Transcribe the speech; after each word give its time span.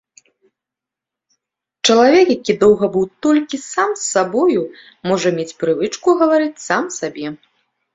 Чалавек, 1.89 2.25
які 2.37 2.57
доўга 2.65 2.85
быў 2.97 3.05
толькі 3.27 3.63
сам 3.71 3.89
з 4.03 4.09
сабою, 4.13 4.61
можа 5.13 5.29
мець 5.41 5.51
прывычку 5.65 6.09
гаварыць 6.27 6.63
сам 6.71 6.83
сабе. 7.03 7.27